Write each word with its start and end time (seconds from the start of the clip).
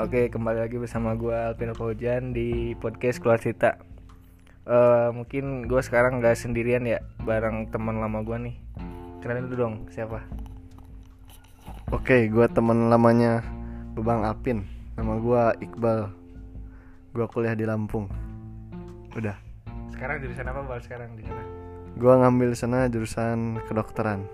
Oke, 0.00 0.32
kembali 0.32 0.64
lagi 0.64 0.80
bersama 0.80 1.12
gue 1.12 1.36
Alvin 1.36 1.76
Paujan 1.76 2.32
di 2.32 2.72
podcast 2.80 3.20
Keluar 3.20 3.36
Cerita. 3.36 3.76
Eh, 4.64 5.08
mungkin 5.12 5.68
gue 5.68 5.76
sekarang 5.84 6.24
nggak 6.24 6.40
sendirian 6.40 6.88
ya, 6.88 7.04
bareng 7.20 7.68
teman 7.68 8.00
lama 8.00 8.24
gue 8.24 8.48
nih. 8.48 8.56
Kenalin 9.20 9.52
dulu 9.52 9.56
dong, 9.60 9.74
siapa? 9.92 10.24
Oke, 11.92 12.32
gua 12.32 12.48
teman 12.48 12.88
lamanya 12.88 13.44
Bebang 13.92 14.24
Alpin. 14.24 14.64
Nama 14.96 15.20
gua 15.20 15.52
Iqbal. 15.60 16.08
Gua 17.12 17.26
kuliah 17.28 17.52
di 17.52 17.68
Lampung. 17.68 18.08
Udah. 19.12 19.36
Sekarang 19.92 20.24
jurusan 20.24 20.48
apa 20.48 20.64
bal 20.64 20.80
sekarang 20.80 21.12
di 21.12 21.28
sana? 21.28 21.44
Gua 22.00 22.24
ngambil 22.24 22.56
sana 22.56 22.88
jurusan 22.88 23.60
kedokteran. 23.68 24.24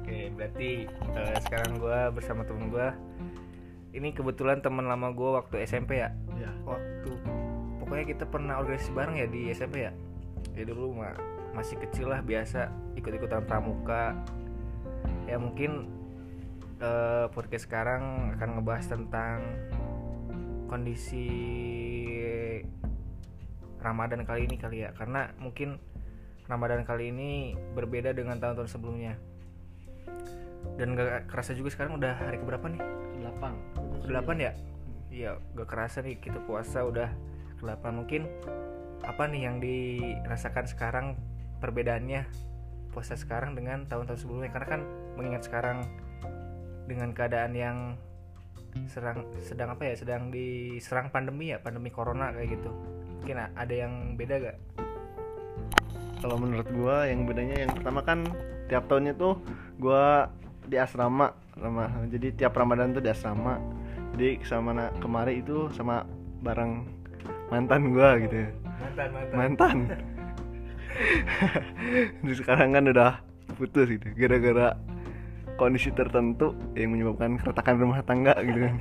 Oke, 0.00 0.32
berarti 0.32 0.88
eh, 0.88 1.36
sekarang 1.44 1.76
gue 1.76 1.98
bersama 2.16 2.48
temen 2.48 2.72
gue. 2.72 2.88
Ini 3.92 4.16
kebetulan 4.16 4.64
teman 4.64 4.88
lama 4.88 5.12
gue 5.12 5.30
waktu 5.36 5.68
SMP 5.68 6.00
ya. 6.00 6.10
Ya. 6.40 6.48
Waktu 6.64 7.12
pokoknya 7.84 8.04
kita 8.16 8.24
pernah 8.24 8.56
organisasi 8.60 8.92
bareng 8.96 9.16
ya 9.20 9.28
di 9.28 9.52
SMP 9.52 9.84
ya. 9.84 9.92
Ya 10.56 10.64
dulu 10.64 10.96
mah 10.96 11.12
masih 11.52 11.76
kecil 11.76 12.08
lah 12.08 12.24
biasa 12.24 12.72
ikut-ikutan 12.96 13.44
pramuka. 13.44 14.16
Ya 15.28 15.36
mungkin 15.36 15.92
eh, 16.80 17.28
podcast 17.36 17.68
sekarang 17.68 18.34
akan 18.40 18.48
ngebahas 18.58 18.86
tentang 18.88 19.38
kondisi 20.72 21.28
Ramadan 23.82 24.24
kali 24.24 24.48
ini 24.48 24.56
kali 24.56 24.88
ya 24.88 24.96
karena 24.96 25.36
mungkin 25.36 25.76
Ramadan 26.48 26.86
kali 26.86 27.12
ini 27.12 27.58
berbeda 27.76 28.16
dengan 28.16 28.40
tahun-tahun 28.40 28.70
sebelumnya 28.70 29.20
dan 30.80 30.96
gak 30.96 31.28
kerasa 31.28 31.52
juga 31.52 31.70
sekarang 31.72 31.98
udah 32.00 32.12
hari 32.16 32.38
keberapa 32.40 32.66
nih? 32.68 32.82
8. 33.22 34.10
8 34.10 34.44
ya? 34.44 34.52
Iya 35.12 35.30
gak 35.58 35.68
kerasa 35.68 36.00
nih 36.00 36.16
kita 36.18 36.40
puasa 36.42 36.82
udah 36.82 37.12
8 37.60 37.78
mungkin 37.92 38.26
apa 39.02 39.26
nih 39.26 39.42
yang 39.46 39.56
dirasakan 39.58 40.66
sekarang 40.70 41.06
perbedaannya 41.58 42.26
puasa 42.94 43.18
sekarang 43.18 43.54
dengan 43.58 43.84
tahun-tahun 43.86 44.20
sebelumnya? 44.20 44.50
Karena 44.50 44.68
kan 44.78 44.80
mengingat 45.18 45.46
sekarang 45.46 45.84
dengan 46.86 47.14
keadaan 47.14 47.52
yang 47.54 47.78
serang 48.88 49.28
sedang 49.44 49.76
apa 49.76 49.84
ya 49.84 49.94
sedang 50.00 50.32
diserang 50.32 51.12
pandemi 51.12 51.52
ya 51.52 51.60
pandemi 51.60 51.92
corona 51.92 52.32
kayak 52.32 52.56
gitu. 52.56 52.70
Mungkin 53.20 53.36
ada 53.38 53.74
yang 53.74 54.16
beda 54.16 54.34
gak 54.40 54.58
Kalau 56.22 56.38
menurut 56.38 56.68
gua 56.70 57.04
yang 57.06 57.26
bedanya 57.26 57.66
yang 57.66 57.70
pertama 57.74 58.00
kan 58.06 58.24
tiap 58.70 58.86
tahunnya 58.86 59.14
tuh 59.18 59.42
gua 59.76 60.30
di 60.66 60.76
asrama 60.78 61.34
sama 61.58 61.90
jadi 62.08 62.32
tiap 62.34 62.56
Ramadan 62.56 62.94
tuh 62.96 63.02
di 63.02 63.10
asrama. 63.10 63.58
Jadi 64.12 64.44
sama 64.44 64.76
na- 64.76 64.92
kemari 65.00 65.40
itu 65.40 65.72
sama 65.72 66.04
bareng 66.44 66.84
mantan 67.48 67.92
gua 67.92 68.20
gitu. 68.20 68.48
mantan 68.82 69.08
mantan 69.14 69.36
Mantan. 69.36 69.76
Terus 72.24 72.38
sekarang 72.44 72.76
kan 72.76 72.84
udah 72.88 73.12
putus 73.56 73.88
gitu 73.88 74.08
gara-gara 74.16 74.76
kondisi 75.56 75.92
tertentu 75.92 76.56
yang 76.76 76.92
menyebabkan 76.92 77.40
keretakan 77.40 77.76
rumah 77.80 78.04
tangga 78.04 78.36
gitu 78.44 78.58
kan. 78.68 78.76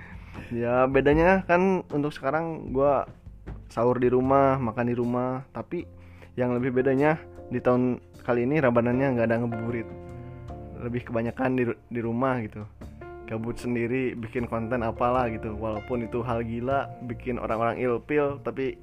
ya 0.64 0.86
bedanya 0.90 1.42
kan 1.46 1.86
untuk 1.90 2.10
sekarang 2.10 2.74
gua 2.74 3.06
sahur 3.70 3.98
di 3.98 4.06
rumah, 4.06 4.58
makan 4.58 4.86
di 4.86 4.94
rumah, 4.94 5.42
tapi 5.50 5.82
yang 6.38 6.54
lebih 6.54 6.74
bedanya 6.74 7.18
di 7.50 7.58
tahun 7.58 7.98
kali 8.22 8.46
ini 8.46 8.62
Ramadannya 8.62 9.06
nggak 9.18 9.26
ada 9.26 9.36
ngebuburit. 9.42 10.03
Lebih 10.84 11.08
kebanyakan 11.08 11.50
di 11.56 11.64
di 11.88 12.00
rumah 12.04 12.44
gitu. 12.44 12.68
Gabut 13.24 13.56
sendiri 13.56 14.12
bikin 14.12 14.44
konten 14.44 14.84
apalah 14.84 15.32
gitu. 15.32 15.56
Walaupun 15.56 16.04
itu 16.04 16.20
hal 16.20 16.44
gila, 16.44 16.92
bikin 17.08 17.40
orang-orang 17.40 17.80
ilpil, 17.80 18.36
tapi 18.44 18.76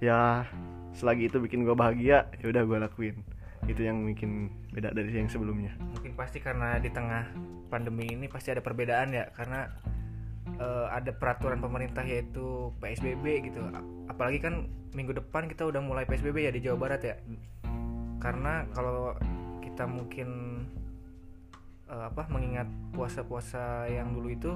ya 0.00 0.48
selagi 0.96 1.28
itu 1.28 1.36
bikin 1.36 1.68
gua 1.68 1.76
bahagia, 1.76 2.24
ya 2.40 2.46
udah 2.48 2.62
gua 2.64 2.78
lakuin. 2.88 3.20
Itu 3.68 3.84
yang 3.84 4.08
bikin 4.08 4.48
beda 4.72 4.96
dari 4.96 5.12
yang 5.12 5.28
sebelumnya. 5.28 5.76
mungkin 5.92 6.16
pasti 6.16 6.40
karena 6.40 6.80
di 6.80 6.88
tengah 6.88 7.28
pandemi 7.68 8.08
ini 8.08 8.28
pasti 8.28 8.52
ada 8.52 8.64
perbedaan 8.64 9.12
ya 9.12 9.28
karena 9.32 9.68
eh, 10.60 10.86
ada 10.92 11.12
peraturan 11.16 11.60
pemerintah 11.60 12.04
yaitu 12.04 12.72
PSBB 12.80 13.52
gitu 13.52 13.64
apalagi 14.12 14.44
kan 14.44 14.68
minggu 14.92 15.16
depan 15.16 15.48
kita 15.48 15.64
udah 15.64 15.80
mulai 15.80 16.04
PSBB 16.04 16.48
ya 16.48 16.52
di 16.52 16.60
Jawa 16.60 16.76
Barat 16.76 17.00
ya 17.00 17.16
karena 18.20 18.68
kalau 18.76 19.16
kita 19.64 19.88
mungkin 19.88 20.28
eh, 21.92 22.04
apa 22.08 22.24
mengingat 22.32 22.66
puasa-puasa 22.96 23.86
yang 23.92 24.16
dulu 24.16 24.28
itu 24.32 24.52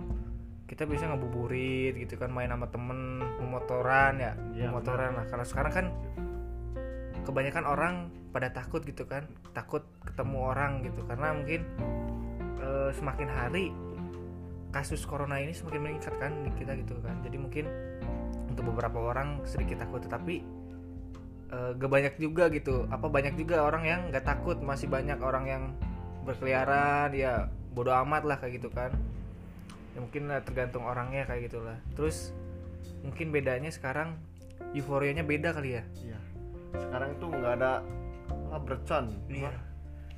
kita 0.67 0.83
bisa 0.83 1.07
ngebuburit 1.07 1.95
gitu 1.95 2.19
kan 2.19 2.35
main 2.35 2.51
sama 2.51 2.67
temen 2.67 3.23
memotoran 3.39 4.19
ya 4.19 4.33
Iya, 4.57 4.75
memotoran 4.75 5.15
lah. 5.15 5.25
Karena 5.31 5.47
sekarang 5.47 5.73
kan 5.73 5.87
kebanyakan 7.23 7.65
orang 7.67 7.95
pada 8.35 8.51
takut 8.51 8.83
gitu 8.83 9.07
kan 9.07 9.31
takut 9.55 9.87
ketemu 10.03 10.39
orang 10.43 10.83
gitu. 10.83 11.07
Karena 11.07 11.37
mungkin 11.37 11.63
eh, 12.59 12.91
semakin 12.97 13.29
hari 13.31 13.71
kasus 14.75 15.07
corona 15.07 15.41
ini 15.41 15.55
semakin 15.55 15.81
meningkat 15.87 16.15
kan 16.19 16.35
di 16.43 16.51
kita 16.59 16.75
gitu 16.83 16.99
kan. 16.99 17.23
Jadi 17.23 17.37
mungkin 17.39 17.65
untuk 18.51 18.75
beberapa 18.75 19.15
orang 19.15 19.47
sedikit 19.47 19.87
takut 19.87 20.03
tetapi 20.03 20.43
eh, 21.55 21.71
gak 21.79 21.91
banyak 21.95 22.15
juga 22.19 22.51
gitu. 22.51 22.91
Apa 22.91 23.07
banyak 23.07 23.39
juga 23.39 23.63
orang 23.63 23.87
yang 23.87 24.01
gak 24.11 24.27
takut. 24.27 24.59
Masih 24.59 24.91
banyak 24.91 25.23
orang 25.23 25.47
yang 25.47 25.63
berkeliaran 26.27 27.15
ya 27.15 27.47
bodoh 27.73 27.95
amat 28.03 28.27
lah 28.27 28.37
kayak 28.43 28.59
gitu 28.59 28.69
kan. 28.75 28.91
Ya 29.95 29.99
mungkin 30.03 30.29
eh, 30.29 30.43
tergantung 30.43 30.85
orangnya 30.85 31.25
kayak 31.25 31.49
gitulah. 31.49 31.79
Terus 31.95 32.35
mungkin 33.07 33.31
bedanya 33.31 33.71
sekarang 33.71 34.19
euforianya 34.75 35.23
beda 35.23 35.55
kali 35.55 35.79
ya? 35.79 35.83
Iya. 36.03 36.19
Sekarang 36.77 37.15
itu 37.15 37.25
nggak 37.31 37.55
ada 37.63 37.81
apa 38.51 38.59
bercon. 38.59 39.15
Iya. 39.31 39.55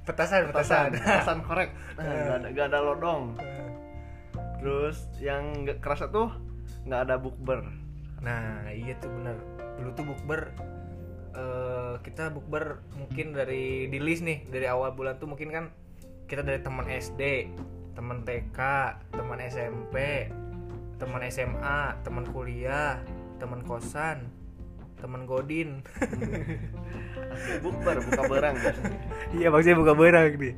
Petasan. 0.09 0.49
Petasan 0.49 0.97
petasan 0.97 1.39
korek. 1.45 1.71
Nah, 1.99 2.05
nggak 2.09 2.37
ada 2.41 2.49
nggak 2.55 2.67
ada 2.73 2.79
lodong. 2.81 3.23
Terus 4.59 4.97
yang 5.21 5.67
nggak 5.67 5.85
kerasa 5.85 6.09
tuh 6.09 6.33
nggak 6.89 7.01
ada 7.05 7.15
bukber. 7.21 7.69
Nah 8.25 8.67
iya 8.73 8.97
tuh 8.99 9.13
bener. 9.13 9.37
Dulu 9.79 9.91
tuh 9.95 10.07
bukber 10.11 10.41
eh, 11.39 11.95
Kita 12.03 12.35
bukber 12.35 12.83
mungkin 12.99 13.31
dari 13.31 13.87
di 13.87 13.99
list 14.03 14.27
nih 14.27 14.51
Dari 14.51 14.67
awal 14.67 14.91
bulan 14.91 15.23
tuh 15.23 15.31
mungkin 15.31 15.55
kan 15.55 15.65
Kita 16.29 16.45
dari 16.45 16.61
teman 16.61 16.85
SD 16.85 17.49
Teman 17.97 18.21
TK 18.21 18.61
Teman 19.17 19.41
SMP 19.41 20.29
Teman 21.01 21.25
SMA 21.33 21.81
Teman 22.05 22.29
kuliah 22.29 23.01
Teman 23.41 23.65
kosan 23.65 24.29
Teman 24.99 25.25
godin. 25.25 25.81
Bukber 27.65 28.03
buka 28.03 28.23
barang 28.29 28.57
Iya 29.39 29.47
maksudnya 29.49 29.79
buka 29.79 29.95
barang 29.95 30.27
nih. 30.43 30.55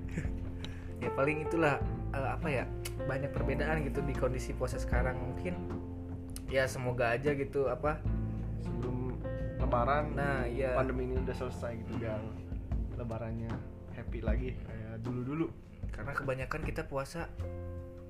Ya 1.05 1.13
paling 1.13 1.45
itulah 1.47 1.77
eh, 2.17 2.31
Apa 2.35 2.49
ya 2.51 2.65
Banyak 3.07 3.31
perbedaan 3.31 3.87
gitu 3.87 4.03
di 4.03 4.17
kondisi 4.17 4.51
puasa 4.57 4.83
sekarang. 4.83 5.15
Mungkin 5.23 5.55
Ya 6.51 6.67
semoga 6.67 7.15
aja 7.15 7.31
gitu 7.31 7.71
Apa 7.71 8.03
sebelum 8.59 9.23
lebaran 9.63 10.19
Nah 10.19 10.51
iya. 10.51 10.75
pandemi 10.75 11.07
ini 11.07 11.23
udah 11.23 11.37
selesai 11.37 11.79
gitu 11.85 11.95
biar 12.03 12.19
lebarannya 12.99 13.53
happy 13.95 14.21
lagi 14.25 14.51
kayak 15.00 15.09
dulu 15.09 15.21
dulu 15.25 15.47
karena 15.97 16.12
kebanyakan 16.12 16.61
kita 16.69 16.84
puasa 16.84 17.25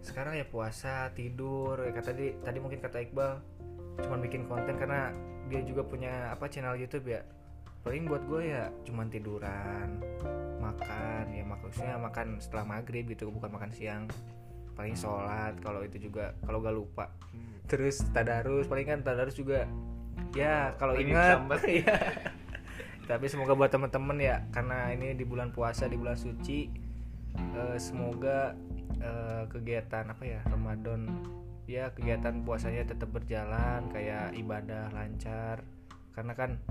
sekarang 0.03 0.35
ya 0.35 0.43
puasa 0.43 1.15
tidur 1.15 1.79
ya 1.79 1.95
kata 1.95 2.11
tadi 2.11 2.35
tadi 2.43 2.59
mungkin 2.59 2.83
kata 2.83 2.99
Iqbal 3.07 3.39
cuman 4.03 4.19
bikin 4.27 4.43
konten 4.51 4.75
karena 4.75 5.15
dia 5.47 5.63
juga 5.63 5.87
punya 5.87 6.31
apa 6.35 6.51
channel 6.51 6.79
YouTube 6.79 7.11
ya. 7.11 7.23
Paling 7.81 8.07
buat 8.07 8.23
gue 8.29 8.55
ya 8.55 8.71
cuman 8.87 9.09
tiduran 9.09 10.03
makan 10.61 11.25
ya 11.33 11.43
maksudnya 11.43 11.97
makan 11.97 12.39
setelah 12.39 12.65
maghrib 12.67 13.07
gitu 13.07 13.31
bukan 13.31 13.51
makan 13.51 13.71
siang. 13.71 14.05
Paling 14.75 14.95
sholat 14.95 15.59
kalau 15.61 15.83
itu 15.83 16.11
juga 16.11 16.33
kalau 16.43 16.63
gak 16.63 16.77
lupa. 16.77 17.07
Terus 17.67 18.03
tadarus 18.15 18.71
paling 18.71 18.87
kan 18.87 18.99
tadarus 19.03 19.35
juga. 19.37 19.67
Ya 20.35 20.75
kalau 20.79 20.97
ingat. 20.97 21.43
Tapi 23.11 23.27
semoga 23.27 23.59
buat 23.59 23.75
teman-teman 23.75 24.23
ya 24.23 24.47
karena 24.55 24.95
ini 24.95 25.19
di 25.19 25.27
bulan 25.27 25.51
puasa 25.51 25.91
di 25.91 25.99
bulan 25.99 26.15
suci 26.15 26.71
eh, 27.35 27.77
semoga 27.83 28.55
eh, 29.03 29.51
kegiatan 29.51 30.07
apa 30.07 30.23
ya 30.23 30.39
Ramadan 30.47 31.11
ya 31.67 31.91
kegiatan 31.91 32.47
puasanya 32.47 32.87
tetap 32.87 33.11
berjalan 33.11 33.91
kayak 33.91 34.31
ibadah 34.39 34.95
lancar. 34.95 35.67
Karena 36.15 36.39
kan 36.39 36.63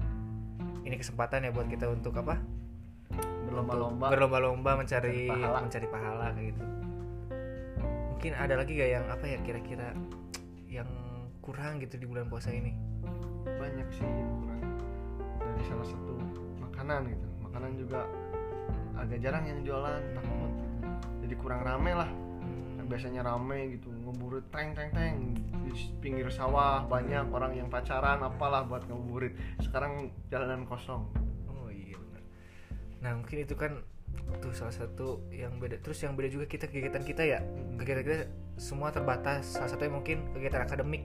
ini 0.88 0.96
kesempatan 0.96 1.44
ya 1.44 1.52
buat 1.52 1.68
kita 1.68 1.92
untuk 1.92 2.16
apa? 2.24 2.40
Berlomba-lomba. 3.52 4.08
Berlomba-lomba 4.08 4.72
mencari 4.80 5.28
Mencari 5.28 5.44
pahala. 5.44 5.60
mencari 5.60 5.88
pahala 5.92 6.26
kayak 6.40 6.48
gitu. 6.56 6.64
Mungkin 8.16 8.32
ada 8.40 8.54
lagi 8.56 8.72
gak 8.80 8.92
yang 8.96 9.06
apa 9.12 9.26
ya 9.28 9.40
kira-kira 9.44 9.92
yang 10.72 10.88
kurang 11.44 11.84
gitu 11.84 12.00
di 12.00 12.08
bulan 12.08 12.32
puasa 12.32 12.56
ini? 12.56 12.72
Banyak 13.44 13.88
sih 13.92 14.08
yang 14.08 14.32
kurang 14.40 14.60
dari 15.60 15.76
salah 15.76 15.88
satu 15.92 16.16
makanan 16.64 17.12
gitu. 17.12 17.28
Makanan 17.44 17.72
juga 17.76 18.08
agak 18.96 19.20
jarang 19.20 19.44
yang 19.44 19.60
jualan 19.68 20.00
takut 20.16 20.52
gitu. 20.56 20.76
jadi 21.28 21.36
kurang 21.36 21.62
rame 21.68 21.92
lah. 22.00 22.08
Hmm, 22.40 22.80
kan 22.80 22.86
biasanya 22.88 23.22
rame 23.28 23.76
gitu 23.76 23.92
ngeburit 23.92 24.48
teng 24.56 24.72
teng 24.72 24.88
teng. 24.96 25.36
Di 25.68 25.92
pinggir 26.00 26.32
sawah 26.32 26.88
banyak 26.88 27.28
orang 27.28 27.60
yang 27.60 27.68
pacaran 27.68 28.24
apalah 28.24 28.64
buat 28.64 28.88
ngeburit. 28.88 29.36
Sekarang 29.60 30.16
jalanan 30.32 30.64
kosong. 30.64 31.04
Oh 31.52 31.68
iya 31.68 32.00
benar. 32.00 32.24
Nah 33.04 33.12
mungkin 33.20 33.44
itu 33.44 33.60
kan 33.60 33.84
tuh 34.40 34.56
salah 34.56 34.72
satu 34.72 35.28
yang 35.36 35.60
beda. 35.60 35.84
Terus 35.84 36.00
yang 36.08 36.16
beda 36.16 36.32
juga 36.32 36.48
kita 36.48 36.72
kegiatan 36.72 37.04
kita 37.04 37.28
ya. 37.28 37.44
Mm. 37.44 37.76
kegiatan 37.84 38.04
kita 38.08 38.18
semua 38.56 38.96
terbatas. 38.96 39.60
Salah 39.60 39.68
satunya 39.68 39.92
mungkin 39.92 40.24
kegiatan 40.32 40.64
akademik 40.64 41.04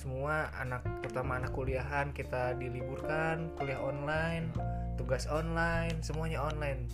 semua 0.00 0.48
anak 0.56 0.80
terutama 1.04 1.36
anak 1.36 1.52
kuliahan 1.52 2.16
kita 2.16 2.56
diliburkan 2.56 3.52
kuliah 3.60 3.76
online 3.76 4.48
tugas 4.96 5.28
online 5.28 6.00
semuanya 6.00 6.40
online. 6.40 6.88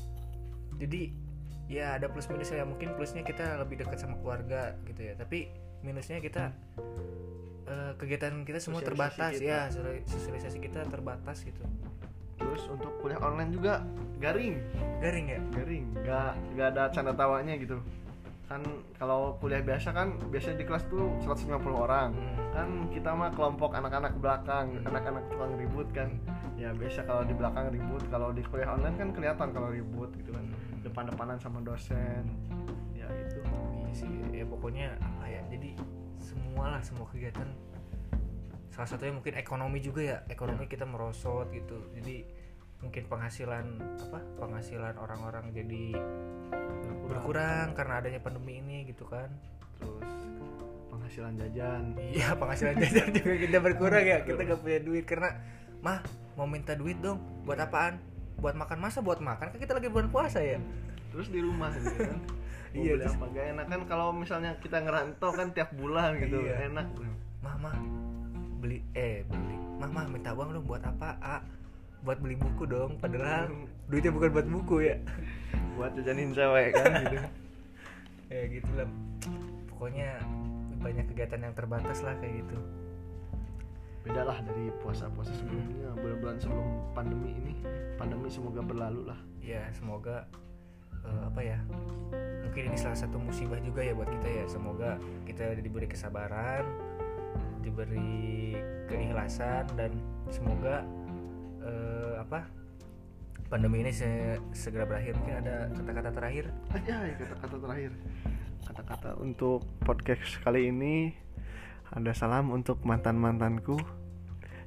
Jadi 0.83 1.15
ya 1.71 1.95
ada 1.99 2.11
plus 2.11 2.27
minusnya 2.27 2.63
ya 2.63 2.67
mungkin 2.67 2.95
plusnya 2.99 3.23
kita 3.23 3.63
lebih 3.63 3.83
dekat 3.83 4.03
sama 4.03 4.19
keluarga 4.19 4.75
gitu 4.91 5.07
ya. 5.07 5.15
Tapi 5.15 5.47
minusnya 5.87 6.19
kita 6.19 6.51
eh, 7.67 7.93
kegiatan 7.99 8.43
kita 8.43 8.59
semua 8.59 8.83
Sosialisasi 8.83 8.91
terbatas 8.91 9.33
kita. 9.39 9.47
ya 9.47 9.61
sosial- 9.71 10.07
sosialisasi 10.07 10.59
kita 10.63 10.81
terbatas 10.91 11.37
gitu. 11.47 11.63
Terus 12.39 12.63
untuk 12.71 12.91
kuliah 13.03 13.23
online 13.23 13.51
juga 13.55 13.83
garing. 14.19 14.55
Garing 15.03 15.27
ya? 15.31 15.41
Garing 15.55 15.85
nggak 16.03 16.33
nggak 16.59 16.69
ada 16.75 16.83
canda 16.91 17.13
tawanya 17.15 17.55
gitu 17.59 17.79
kan 18.47 18.63
kalau 18.95 19.35
kuliah 19.43 19.59
biasa 19.59 19.91
kan 19.91 20.15
biasanya 20.31 20.63
di 20.63 20.67
kelas 20.71 20.87
tuh 20.87 21.11
150 21.27 21.51
orang. 21.75 22.15
Hmm. 22.15 22.35
kan 22.55 22.69
kita 22.89 23.11
mah 23.13 23.31
kelompok 23.35 23.75
anak-anak 23.77 24.17
belakang 24.23 24.81
anak-anak 24.87 25.27
tukang 25.29 25.53
ribut 25.59 25.89
kan. 25.91 26.15
Ya 26.55 26.71
biasa 26.73 27.05
kalau 27.05 27.27
di 27.27 27.35
belakang 27.35 27.75
ribut 27.75 28.07
kalau 28.09 28.31
di 28.31 28.41
kuliah 28.47 28.71
online 28.71 28.97
kan 28.97 29.09
kelihatan 29.11 29.51
kalau 29.51 29.69
ribut 29.75 30.15
gitu 30.15 30.31
kan. 30.31 30.47
Depan-depanan 30.87 31.43
sama 31.43 31.59
dosen. 31.61 32.23
Ya 32.95 33.11
itu. 33.11 33.43
Iya 33.83 33.93
sih 33.93 34.11
ya 34.31 34.45
pokoknya 34.47 34.95
apa 35.03 35.27
ya 35.27 35.43
jadi 35.51 35.75
semua 36.23 36.79
lah 36.79 36.83
semua 36.87 37.11
kegiatan. 37.11 37.51
Salah 38.71 38.89
satunya 38.89 39.11
mungkin 39.11 39.35
ekonomi 39.35 39.83
juga 39.83 40.01
ya 40.07 40.19
ekonomi 40.31 40.71
kita 40.71 40.87
merosot 40.87 41.51
gitu. 41.51 41.91
Jadi 41.99 42.46
mungkin 42.79 43.03
penghasilan 43.07 43.67
apa 43.81 44.19
penghasilan 44.37 44.95
orang-orang 44.97 45.51
jadi 45.51 45.97
berkurang. 47.07 47.73
karena 47.73 47.95
adanya 47.99 48.21
pandemi 48.21 48.59
ini 48.59 48.87
gitu 48.87 49.07
kan. 49.07 49.31
Terus 49.79 50.13
penghasilan 50.91 51.33
jajan. 51.39 51.83
Iya 51.97 52.35
penghasilan 52.41 52.77
jajan 52.77 53.09
juga 53.13 53.35
kita 53.39 53.59
berkurang 53.63 54.05
ya. 54.05 54.19
Kita 54.23 54.41
gak 54.43 54.61
punya 54.61 54.81
duit 54.83 55.05
karena 55.07 55.31
mah 55.81 56.03
mau 56.35 56.45
minta 56.45 56.75
duit 56.75 56.99
dong 56.99 57.19
buat 57.45 57.59
apaan? 57.59 57.99
Buat 58.37 58.53
makan 58.53 58.79
masa 58.79 59.01
buat 59.01 59.23
makan 59.23 59.55
kan 59.55 59.59
kita 59.59 59.73
lagi 59.73 59.89
bulan 59.89 60.13
puasa 60.13 60.43
ya? 60.43 60.61
Terus 61.11 61.33
di 61.33 61.41
rumah 61.41 61.73
gitu 61.73 61.97
kan. 61.97 62.21
Mau 62.77 62.85
Iya, 62.85 62.93
beli 62.93 63.07
apa? 63.09 63.25
Gak 63.33 63.47
enak 63.57 63.67
kan 63.73 63.81
kalau 63.89 64.09
misalnya 64.13 64.53
kita 64.61 64.85
ngerantau 64.85 65.33
kan 65.33 65.49
tiap 65.57 65.73
bulan 65.73 66.21
gitu 66.21 66.45
Iya. 66.45 66.69
enak. 66.69 66.85
Mah 67.41 67.57
mah 67.57 67.77
beli 68.61 68.85
eh 68.93 69.25
beli. 69.25 69.57
Mah 69.81 69.89
mah 69.89 70.05
minta 70.13 70.37
uang 70.37 70.53
dong 70.53 70.67
buat 70.69 70.85
apa? 70.85 71.17
Ah 71.17 71.41
buat 72.07 72.23
beli 72.23 72.39
buku 72.39 72.71
dong 72.71 73.03
padahal 73.03 73.51
duitnya 73.91 74.15
bukan 74.15 74.31
buat 74.31 74.47
buku 74.47 74.77
ya. 74.87 74.97
Buat 75.75 75.99
jajanin 75.99 76.31
cewek 76.31 76.71
kan 76.79 77.03
gitu. 77.03 77.19
Ya 78.27 78.43
gitu 78.51 78.67
lah 78.75 78.91
pokoknya 79.71 80.19
banyak 80.83 81.07
kegiatan 81.15 81.47
yang 81.47 81.55
terbatas 81.55 82.03
lah 82.03 82.15
kayak 82.19 82.43
gitu. 82.43 82.59
Beda 84.03 84.23
lah 84.23 84.39
dari 84.43 84.71
puasa-puasa 84.83 85.31
sebelumnya 85.35 85.95
bulan-bulan 85.95 86.39
sebelum 86.43 86.67
pandemi 86.91 87.39
ini. 87.39 87.55
Pandemi 87.95 88.27
semoga 88.27 88.67
berlalu 88.67 89.15
lah. 89.15 89.21
Ya 89.39 89.63
semoga 89.75 90.27
eh, 91.07 91.23
apa 91.23 91.39
ya 91.43 91.59
mungkin 92.43 92.75
ini 92.75 92.79
salah 92.79 92.99
satu 92.99 93.19
musibah 93.19 93.63
juga 93.63 93.87
ya 93.87 93.95
buat 93.95 94.11
kita 94.11 94.27
ya. 94.27 94.45
Semoga 94.51 94.99
kita 95.23 95.55
diberi 95.63 95.87
kesabaran 95.87 96.67
diberi 97.67 98.55
keikhlasan 98.87 99.67
dan 99.75 99.91
semoga 100.31 100.87
eh, 101.67 102.15
apa? 102.23 102.47
Pandemi 103.47 103.83
ini 103.83 103.93
se- 103.95 104.43
segera 104.55 104.87
berakhir. 104.87 105.15
Mungkin 105.19 105.37
ada 105.43 105.71
kata-kata 105.71 106.11
terakhir? 106.15 106.45
Aja 106.75 106.95
ya 107.07 107.15
kata-kata 107.15 107.57
terakhir. 107.63 107.91
Kata-kata 108.67 109.11
untuk 109.23 109.63
podcast 109.87 110.43
kali 110.43 110.71
ini. 110.71 111.15
Ada 111.95 112.11
salam 112.15 112.51
untuk 112.51 112.83
mantan-mantanku. 112.83 113.79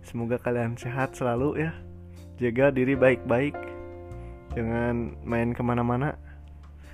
Semoga 0.07 0.39
kalian 0.39 0.79
sehat 0.79 1.19
selalu 1.19 1.67
ya. 1.67 1.71
Jaga 2.39 2.71
diri 2.71 2.95
baik-baik. 2.95 3.55
Jangan 4.55 5.19
main 5.27 5.51
ke 5.51 5.59
mana-mana. 5.59 6.15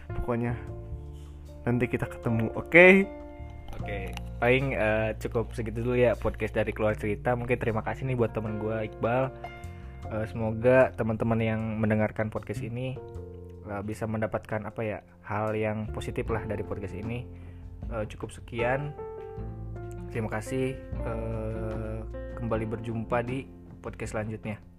Pokoknya 0.10 0.58
nanti 1.70 1.86
kita 1.86 2.10
ketemu 2.10 2.50
oke? 2.58 3.06
Oke, 3.76 4.16
paling 4.40 4.72
eh, 4.72 5.12
cukup 5.20 5.52
segitu 5.52 5.84
dulu 5.84 6.00
ya 6.00 6.16
podcast 6.16 6.56
dari 6.56 6.72
keluar 6.72 6.96
cerita. 6.96 7.36
Mungkin 7.36 7.60
terima 7.60 7.84
kasih 7.84 8.08
nih 8.08 8.18
buat 8.18 8.32
teman 8.32 8.58
gue 8.58 8.88
Iqbal. 8.88 9.30
Eh, 10.06 10.26
semoga 10.30 10.94
teman-teman 10.94 11.40
yang 11.42 11.62
mendengarkan 11.82 12.30
podcast 12.30 12.62
ini 12.62 12.94
eh, 13.66 13.82
bisa 13.82 14.06
mendapatkan 14.06 14.62
apa 14.62 14.82
ya 14.86 15.00
hal 15.26 15.58
yang 15.58 15.90
positif 15.90 16.30
lah 16.30 16.46
dari 16.46 16.62
podcast 16.62 16.94
ini. 16.94 17.26
Eh, 17.90 18.06
cukup 18.10 18.30
sekian. 18.30 18.94
Terima 20.14 20.30
kasih. 20.30 20.78
eh, 20.80 22.00
kembali 22.38 22.66
berjumpa 22.78 23.26
di 23.26 23.50
podcast 23.82 24.14
selanjutnya. 24.14 24.75